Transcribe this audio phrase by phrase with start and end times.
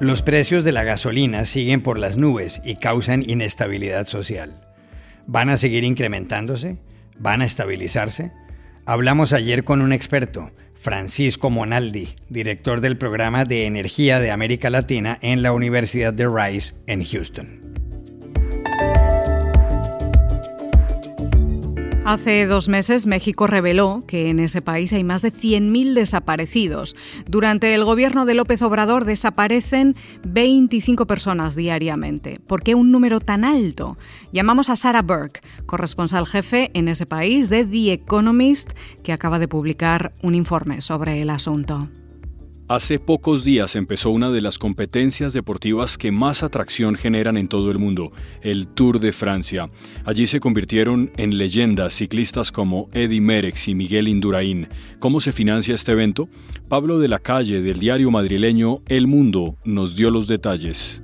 [0.00, 4.58] Los precios de la gasolina siguen por las nubes y causan inestabilidad social.
[5.26, 6.78] ¿Van a seguir incrementándose?
[7.18, 8.32] ¿Van a estabilizarse?
[8.86, 15.18] Hablamos ayer con un experto, Francisco Monaldi, director del programa de energía de América Latina
[15.20, 17.59] en la Universidad de Rice en Houston.
[22.10, 26.96] Hace dos meses México reveló que en ese país hay más de 100.000 desaparecidos.
[27.26, 29.94] Durante el gobierno de López Obrador desaparecen
[30.26, 32.40] 25 personas diariamente.
[32.44, 33.96] ¿Por qué un número tan alto?
[34.32, 38.72] Llamamos a Sarah Burke, corresponsal jefe en ese país de The Economist,
[39.04, 41.90] que acaba de publicar un informe sobre el asunto.
[42.70, 47.72] Hace pocos días empezó una de las competencias deportivas que más atracción generan en todo
[47.72, 49.66] el mundo, el Tour de Francia.
[50.04, 54.68] Allí se convirtieron en leyendas ciclistas como Eddie Merex y Miguel Indurain.
[55.00, 56.28] ¿Cómo se financia este evento?
[56.68, 61.02] Pablo de la Calle del diario madrileño El Mundo nos dio los detalles.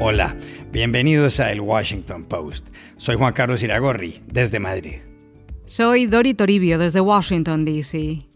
[0.00, 0.34] Hola,
[0.72, 2.68] bienvenidos a El Washington Post.
[2.96, 5.13] Soy Juan Carlos Iragorri, desde Madrid.
[5.66, 8.26] Soy Dori Toribio desde Washington, D.C.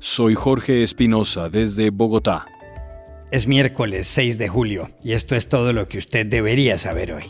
[0.00, 2.44] Soy Jorge Espinosa desde Bogotá.
[3.30, 7.22] Es miércoles 6 de julio y esto es todo lo que usted debería saber hoy.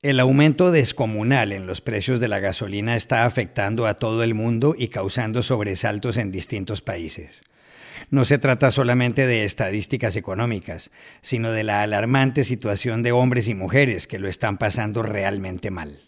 [0.00, 4.74] El aumento descomunal en los precios de la gasolina está afectando a todo el mundo
[4.78, 7.42] y causando sobresaltos en distintos países.
[8.10, 13.54] No se trata solamente de estadísticas económicas, sino de la alarmante situación de hombres y
[13.54, 15.98] mujeres que lo están pasando realmente mal.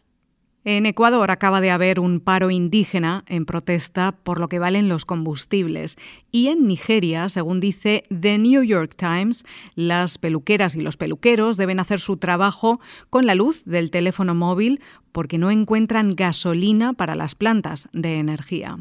[0.67, 5.05] En Ecuador acaba de haber un paro indígena en protesta por lo que valen los
[5.05, 5.97] combustibles.
[6.33, 11.81] Y en Nigeria, según dice The New York Times, las peluqueras y los peluqueros deben
[11.81, 14.81] hacer su trabajo con la luz del teléfono móvil
[15.13, 18.79] porque no encuentran gasolina para las plantas de energía.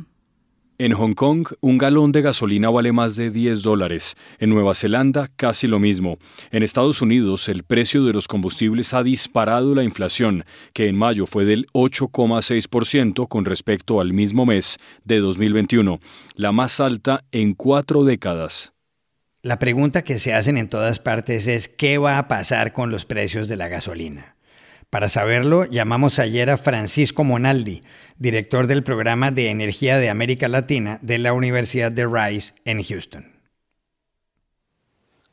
[0.79, 4.15] En Hong Kong, un galón de gasolina vale más de 10 dólares.
[4.39, 6.17] En Nueva Zelanda, casi lo mismo.
[6.49, 11.27] En Estados Unidos, el precio de los combustibles ha disparado la inflación, que en mayo
[11.27, 15.99] fue del 8,6% con respecto al mismo mes de 2021,
[16.35, 18.73] la más alta en cuatro décadas.
[19.43, 23.05] La pregunta que se hacen en todas partes es ¿qué va a pasar con los
[23.05, 24.32] precios de la gasolina?
[24.93, 27.81] Para saberlo, llamamos ayer a Francisco Monaldi,
[28.19, 33.25] director del programa de Energía de América Latina de la Universidad de Rice en Houston.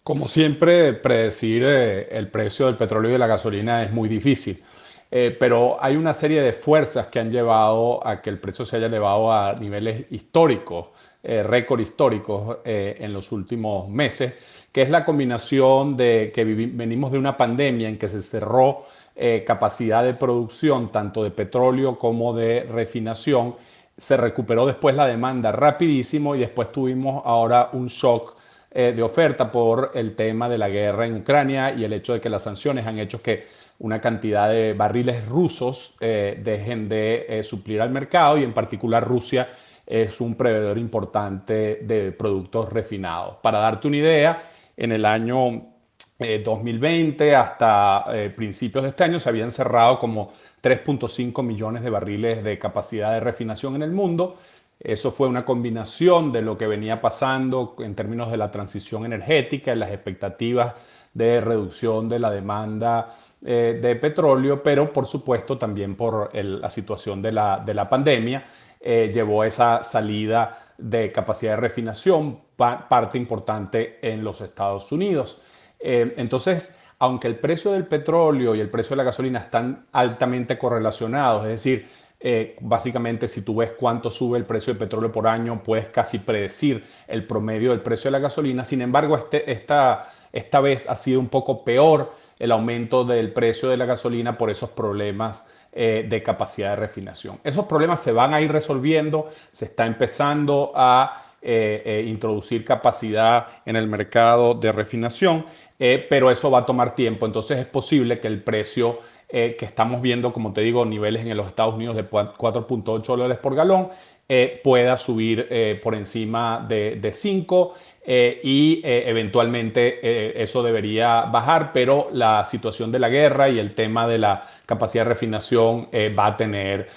[0.03, 4.65] Como siempre, predecir eh, el precio del petróleo y de la gasolina es muy difícil,
[5.11, 8.79] eh, pero hay una serie de fuerzas que han llevado a que el precio se
[8.79, 10.87] haya elevado a niveles históricos,
[11.23, 14.33] eh, récord históricos en los últimos meses,
[14.73, 18.87] que es la combinación de que venimos de una pandemia en que se cerró
[19.23, 23.55] eh, capacidad de producción tanto de petróleo como de refinación.
[23.99, 28.35] Se recuperó después la demanda rapidísimo y después tuvimos ahora un shock
[28.71, 32.21] eh, de oferta por el tema de la guerra en Ucrania y el hecho de
[32.23, 33.45] que las sanciones han hecho que
[33.81, 39.51] una cantidad de barriles rusos eh, dejen de suplir al mercado y en particular Rusia
[39.87, 43.37] es un proveedor importante de productos refinados.
[43.43, 44.43] Para darte una idea,
[44.79, 45.75] en el año
[46.21, 50.33] 2020 eh, hasta eh, principios de este año se habían cerrado como
[50.63, 54.37] 3.5 millones de barriles de capacidad de refinación en el mundo.
[54.79, 59.73] Eso fue una combinación de lo que venía pasando en términos de la transición energética
[59.73, 60.75] y las expectativas
[61.13, 67.23] de reducción de la demanda eh, de petróleo, pero por supuesto también por la situación
[67.23, 68.45] de la, de la pandemia
[68.83, 75.39] llevó a esa salida de capacidad de refinación, parte importante en los Estados Unidos.
[75.81, 80.59] Eh, entonces, aunque el precio del petróleo y el precio de la gasolina están altamente
[80.59, 81.89] correlacionados, es decir,
[82.23, 86.19] eh, básicamente si tú ves cuánto sube el precio del petróleo por año, puedes casi
[86.19, 88.63] predecir el promedio del precio de la gasolina.
[88.63, 93.71] Sin embargo, este, esta, esta vez ha sido un poco peor el aumento del precio
[93.71, 97.41] de la gasolina por esos problemas eh, de capacidad de refinación.
[97.43, 103.87] Esos problemas se van a ir resolviendo, se está empezando a introducir capacidad en el
[103.87, 105.47] mercado de refinación
[105.81, 107.27] eh, pero eso va a tomar tiempo.
[107.27, 108.99] Entonces es posible que el precio
[109.29, 113.39] eh, que estamos viendo, como te digo, niveles en los Estados Unidos de 4.8 dólares
[113.39, 113.89] por galón,
[114.29, 115.49] eh, pueda subir
[115.83, 117.75] por encima de, de 5
[118.07, 124.19] y eventualmente eso debería bajar, pero la situación de la guerra y el tema de
[124.19, 126.89] la capacidad de refinación va a tener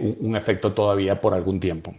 [0.00, 1.92] un efecto todavía por algún tiempo.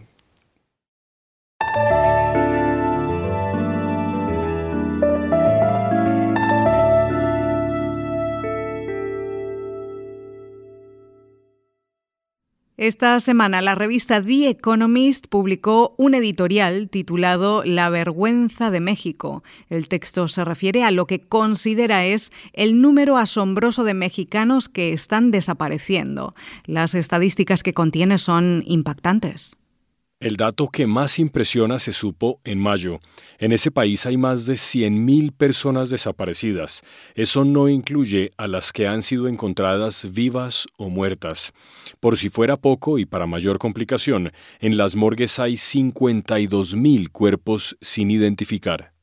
[12.78, 19.42] Esta semana la revista The Economist publicó un editorial titulado La vergüenza de México.
[19.68, 24.92] El texto se refiere a lo que considera es el número asombroso de mexicanos que
[24.92, 26.36] están desapareciendo.
[26.66, 29.56] Las estadísticas que contiene son impactantes.
[30.20, 32.98] El dato que más impresiona se supo en mayo.
[33.38, 36.82] En ese país hay más de 100.000 personas desaparecidas.
[37.14, 41.52] Eso no incluye a las que han sido encontradas vivas o muertas.
[42.00, 48.10] Por si fuera poco y para mayor complicación, en las morgues hay 52.000 cuerpos sin
[48.10, 48.94] identificar.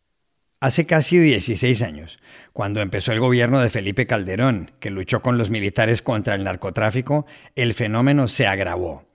[0.59, 2.19] Hace casi 16 años,
[2.51, 7.25] cuando empezó el gobierno de Felipe Calderón, que luchó con los militares contra el narcotráfico,
[7.55, 9.05] el fenómeno se agravó.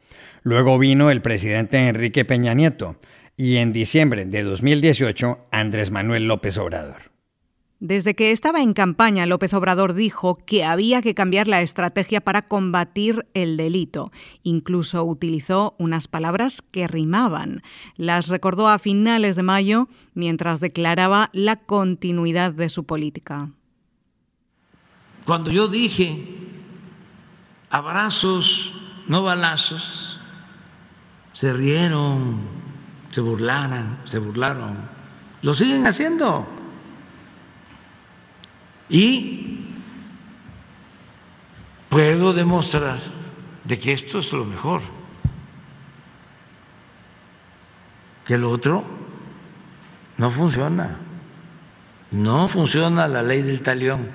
[0.42, 2.96] Luego vino el presidente Enrique Peña Nieto
[3.36, 7.10] y en diciembre de 2018 Andrés Manuel López Obrador.
[7.80, 12.42] Desde que estaba en campaña, López Obrador dijo que había que cambiar la estrategia para
[12.42, 14.12] combatir el delito.
[14.42, 17.62] Incluso utilizó unas palabras que rimaban.
[17.96, 23.50] Las recordó a finales de mayo mientras declaraba la continuidad de su política.
[25.24, 26.26] Cuando yo dije
[27.70, 28.74] abrazos,
[29.06, 30.09] no balazos,
[31.40, 32.38] se rieron,
[33.10, 34.76] se burlaron, se burlaron.
[35.40, 36.46] Lo siguen haciendo.
[38.90, 39.64] Y
[41.88, 42.98] puedo demostrar
[43.64, 44.82] de que esto es lo mejor.
[48.26, 48.84] Que lo otro
[50.18, 50.98] no funciona.
[52.10, 54.10] No funciona la ley del talión.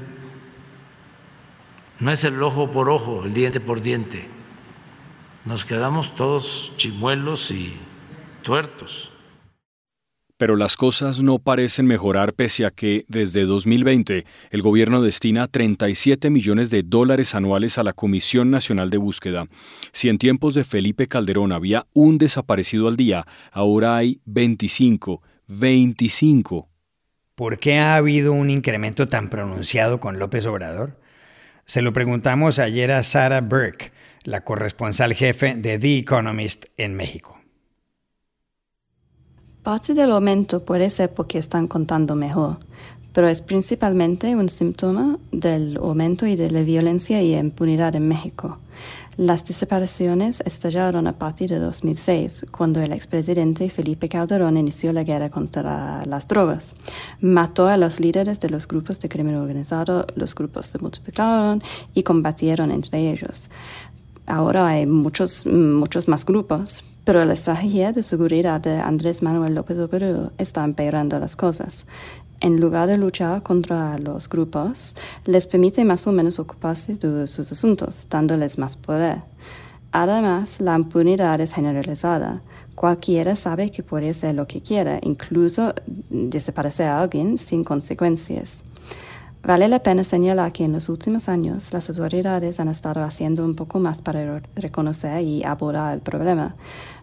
[1.99, 4.34] No es el ojo por ojo, el diente por diente
[5.45, 7.77] nos quedamos todos chimuelos y
[8.41, 9.11] tuertos.
[10.37, 16.29] Pero las cosas no parecen mejorar pese a que desde 2020 el gobierno destina 37
[16.29, 19.45] millones de dólares anuales a la Comisión Nacional de Búsqueda.
[19.93, 25.21] Si en tiempos de Felipe Calderón había un desaparecido al día, ahora hay 25.
[25.47, 26.67] 25.
[27.35, 30.99] ¿Por qué ha habido un incremento tan pronunciado con López Obrador?
[31.65, 33.91] Se lo preguntamos ayer a Sarah Burke,
[34.25, 37.37] la corresponsal jefe de The Economist en México.
[39.63, 42.57] Parte del aumento puede ser porque están contando mejor,
[43.13, 48.59] pero es principalmente un síntoma del aumento y de la violencia y impunidad en México.
[49.17, 55.29] Las desapariciones estallaron a partir de 2006, cuando el expresidente Felipe Calderón inició la guerra
[55.29, 56.73] contra las drogas.
[57.21, 61.63] Mató a los líderes de los grupos de crimen organizado, los grupos se multiplicaron
[61.93, 63.47] y combatieron entre ellos.
[64.27, 69.77] Ahora hay muchos, muchos más grupos, pero la estrategia de seguridad de Andrés Manuel López
[69.77, 71.85] Obrador está empeorando las cosas.
[72.39, 74.95] En lugar de luchar contra los grupos,
[75.25, 79.21] les permite más o menos ocuparse de sus asuntos, dándoles más poder.
[79.91, 82.41] Además, la impunidad es generalizada.
[82.73, 85.73] Cualquiera sabe que puede hacer lo que quiera, incluso
[86.09, 88.59] desaparecer a alguien sin consecuencias.
[89.45, 93.53] Vale la pena señalar que en los últimos años las autoridades han estado haciendo un
[93.53, 96.55] poco más para reconocer y abordar el problema.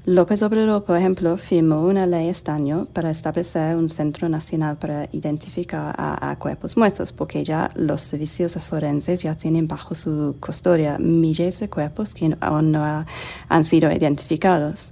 [0.07, 5.09] López Obrador, por ejemplo, firmó una ley este año para establecer un centro nacional para
[5.13, 11.61] identificar a, cuerpos muertos, porque ya los servicios forenses ya tienen bajo su custodia miles
[11.61, 13.07] de cuerpos que aún no
[13.49, 14.91] han sido identificados.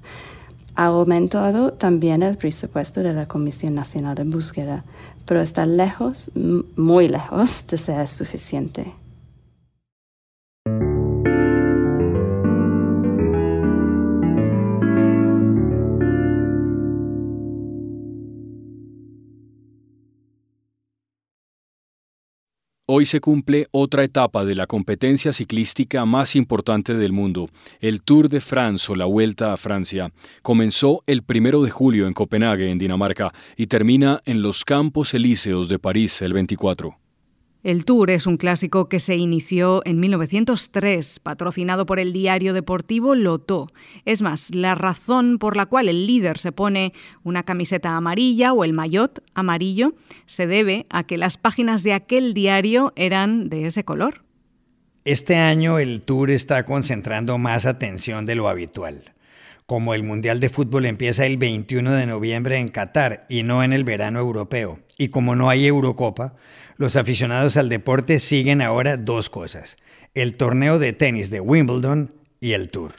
[0.80, 4.82] Ha aumentado también el presupuesto de la Comisión Nacional de Búsqueda,
[5.26, 8.90] pero está lejos, muy lejos de ser suficiente.
[22.92, 28.28] Hoy se cumple otra etapa de la competencia ciclística más importante del mundo, el Tour
[28.28, 30.10] de France o la Vuelta a Francia.
[30.42, 35.68] Comenzó el primero de julio en Copenhague, en Dinamarca, y termina en los Campos Elíseos
[35.68, 36.99] de París el 24.
[37.62, 43.14] El Tour es un clásico que se inició en 1903, patrocinado por el diario deportivo
[43.14, 43.68] Lotto.
[44.06, 48.64] Es más, la razón por la cual el líder se pone una camiseta amarilla o
[48.64, 49.92] el maillot amarillo
[50.24, 54.24] se debe a que las páginas de aquel diario eran de ese color.
[55.04, 59.12] Este año el Tour está concentrando más atención de lo habitual.
[59.70, 63.72] Como el Mundial de Fútbol empieza el 21 de noviembre en Qatar y no en
[63.72, 66.34] el verano europeo, y como no hay Eurocopa,
[66.76, 69.76] los aficionados al deporte siguen ahora dos cosas,
[70.14, 72.94] el torneo de tenis de Wimbledon y el Tour.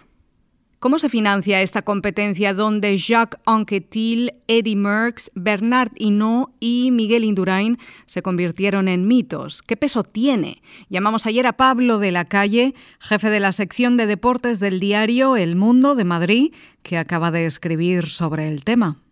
[0.81, 7.77] ¿Cómo se financia esta competencia donde Jacques Anquetil, Eddie Merckx, Bernard Hinault y Miguel Indurain
[8.07, 9.61] se convirtieron en mitos?
[9.61, 10.63] ¿Qué peso tiene?
[10.89, 15.37] Llamamos ayer a Pablo de la Calle, jefe de la sección de deportes del diario
[15.37, 19.03] El Mundo de Madrid, que acaba de escribir sobre el tema.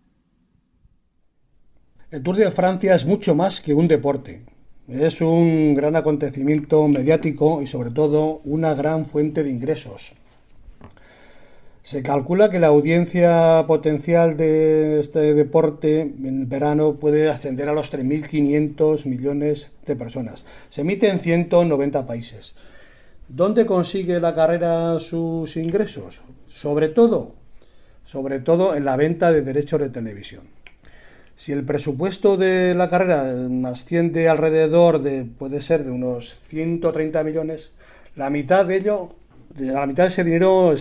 [2.09, 4.43] El Tour de Francia es mucho más que un deporte.
[4.87, 10.15] Es un gran acontecimiento mediático y sobre todo una gran fuente de ingresos.
[11.89, 17.91] Se calcula que la audiencia potencial de este deporte en verano puede ascender a los
[17.91, 20.45] 3.500 millones de personas.
[20.69, 22.53] Se emite en 190 países.
[23.27, 26.21] ¿Dónde consigue la carrera sus ingresos?
[26.45, 27.33] Sobre todo,
[28.05, 30.43] sobre todo en la venta de derechos de televisión.
[31.35, 33.33] Si el presupuesto de la carrera
[33.65, 37.71] asciende alrededor de, puede ser de unos 130 millones,
[38.15, 39.15] la mitad de ello
[39.57, 40.73] la mitad de ese dinero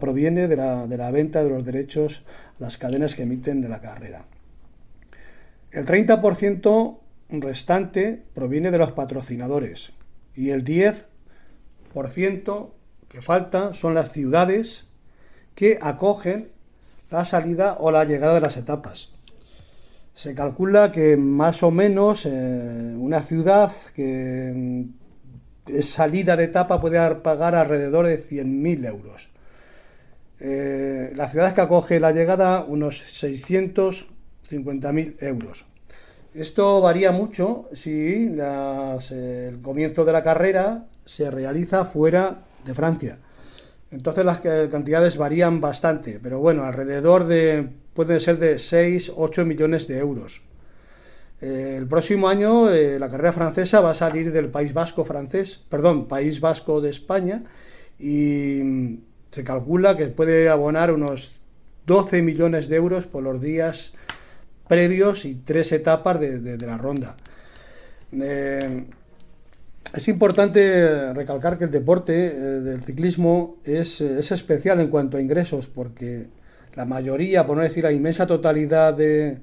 [0.00, 2.22] proviene de la, de la venta de los derechos
[2.58, 4.26] las cadenas que emiten de la carrera.
[5.72, 6.98] El 30%
[7.30, 9.92] restante proviene de los patrocinadores
[10.34, 12.70] y el 10%
[13.08, 14.86] que falta son las ciudades
[15.54, 16.48] que acogen
[17.10, 19.10] la salida o la llegada de las etapas.
[20.14, 24.86] Se calcula que más o menos eh, una ciudad que
[25.82, 29.28] salida de etapa puede pagar alrededor de 100.000 euros.
[30.40, 35.66] Eh, las ciudades que acoge la llegada, unos 650.000 euros.
[36.34, 43.18] Esto varía mucho si el comienzo de la carrera se realiza fuera de Francia.
[43.90, 49.98] Entonces las cantidades varían bastante, pero bueno, alrededor de, pueden ser de 6-8 millones de
[49.98, 50.42] euros.
[51.44, 55.60] Eh, el próximo año eh, la carrera francesa va a salir del País Vasco francés,
[55.68, 57.44] perdón, País Vasco de España
[57.98, 58.98] y mm,
[59.28, 61.34] se calcula que puede abonar unos
[61.84, 63.92] 12 millones de euros por los días
[64.68, 67.14] previos y tres etapas de, la ronda.
[68.12, 68.86] Eh,
[69.92, 72.12] es importante recalcar que el deporte
[72.62, 76.28] del ciclismo es, especial en cuanto a ingresos, porque
[76.74, 79.40] la mayoría, por no decir la inmensa totalidad de,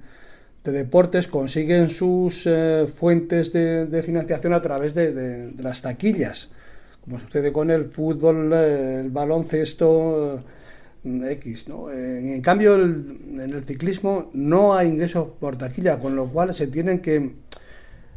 [0.64, 6.50] de deportes consiguen sus eh, fuentes de, financiación a través de, las taquillas,
[7.02, 10.44] como sucede con el fútbol, eh, el baloncesto
[11.04, 11.68] eh, X.
[11.68, 11.92] ¿no?
[11.92, 17.00] En, cambio, en el ciclismo no hay ingresos por taquilla, con lo cual se tienen
[17.00, 17.34] que,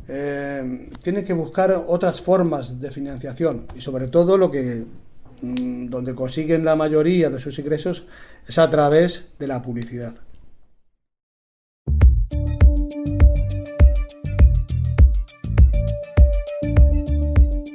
[0.06, 4.84] tienen que buscar otras formas de financiación y sobre todo lo que
[5.40, 8.06] mm, donde consiguen la mayoría de sus ingresos
[8.46, 10.14] es a través de la publicidad.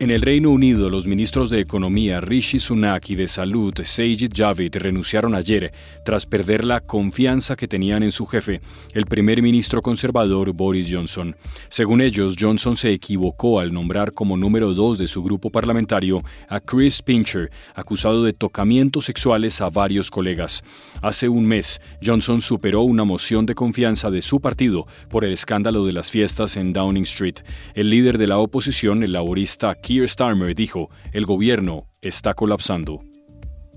[0.00, 4.76] En el Reino Unido, los ministros de Economía Rishi Sunak y de Salud Sajid Javid
[4.76, 5.72] renunciaron ayer
[6.04, 8.60] tras perder la confianza que tenían en su jefe,
[8.94, 11.34] el primer ministro conservador Boris Johnson.
[11.68, 16.60] Según ellos, Johnson se equivocó al nombrar como número dos de su grupo parlamentario a
[16.60, 20.62] Chris Pincher, acusado de tocamientos sexuales a varios colegas.
[21.02, 25.84] Hace un mes, Johnson superó una moción de confianza de su partido por el escándalo
[25.84, 27.40] de las fiestas en Downing Street.
[27.74, 33.00] El líder de la oposición, el laborista Keir Starmer dijo, el gobierno está colapsando.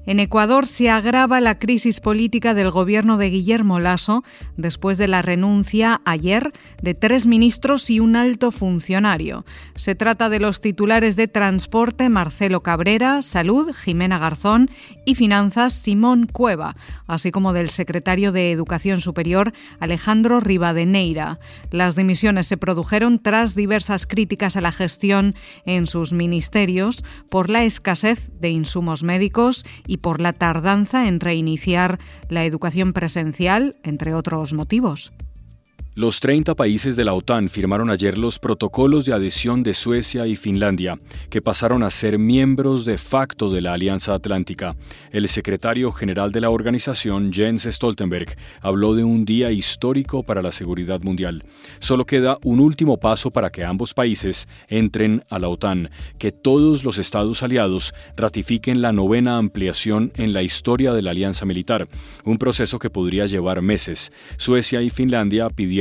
[0.08, 4.24] En Ecuador se agrava la crisis política del gobierno de Guillermo Lasso
[4.58, 9.46] después de la renuncia ayer de tres ministros y un alto funcionario.
[9.76, 14.72] Se trata de los titulares de Transporte Marcelo Cabrera, Salud Jimena Garzón
[15.06, 21.38] y Finanzas Simón Cueva, así como del secretario de Educación Superior Alejandro Rivadeneira.
[21.70, 27.64] Las dimisiones se produjeron tras diversas críticas a la gestión en sus ministerios por la
[27.66, 34.54] escasez de insumos médicos y por la tardanza en reiniciar la educación presencial, entre otros
[34.54, 35.12] motivos.
[35.94, 40.38] Los 30 países de la OTAN firmaron ayer los protocolos de adhesión de Suecia y
[40.38, 40.98] Finlandia,
[41.30, 44.78] que pasaron a ser miembros de facto de la Alianza Atlántica.
[45.12, 50.54] El secretario general de la organización, Jens Stoltenberg, habló de un día histórico para la
[50.54, 51.44] seguridad mundial.
[51.80, 56.86] Solo queda un último paso para que ambos países entren a la OTAN, que todos
[56.86, 61.90] los estados aliados ratifiquen la novena ampliación en la historia de la alianza militar,
[62.24, 64.14] un proceso que podría llevar meses.
[64.38, 65.81] Suecia y Finlandia pidieron